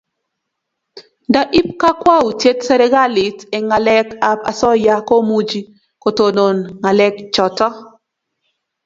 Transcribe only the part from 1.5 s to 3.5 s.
ip kabkwautiet serikalit